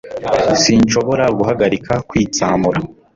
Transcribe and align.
sinshobora 0.61 1.25
guhagarika 1.37 1.93
kwitsamura 2.09 2.79